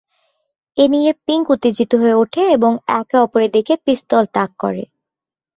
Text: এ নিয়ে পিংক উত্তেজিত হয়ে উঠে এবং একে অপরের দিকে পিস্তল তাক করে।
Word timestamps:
এ 0.77 0.85
নিয়ে 0.87 1.11
পিংক 1.25 1.45
উত্তেজিত 1.49 1.91
হয়ে 1.95 2.19
উঠে 2.23 2.41
এবং 2.51 2.71
একে 2.99 3.15
অপরের 3.17 3.51
দিকে 3.51 3.73
পিস্তল 3.85 4.23
তাক 4.35 4.49
করে। 4.59 4.83